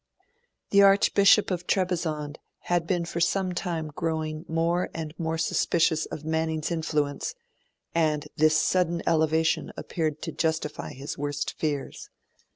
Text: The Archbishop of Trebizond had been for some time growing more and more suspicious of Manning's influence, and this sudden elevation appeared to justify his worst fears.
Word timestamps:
The 0.71 0.81
Archbishop 0.81 1.51
of 1.51 1.67
Trebizond 1.67 2.39
had 2.61 2.87
been 2.87 3.05
for 3.05 3.19
some 3.19 3.53
time 3.53 3.89
growing 3.93 4.45
more 4.47 4.89
and 4.95 5.13
more 5.19 5.37
suspicious 5.37 6.07
of 6.07 6.25
Manning's 6.25 6.71
influence, 6.71 7.35
and 7.93 8.27
this 8.35 8.59
sudden 8.59 9.03
elevation 9.05 9.71
appeared 9.77 10.23
to 10.23 10.31
justify 10.31 10.93
his 10.93 11.19
worst 11.19 11.53
fears. 11.55 12.09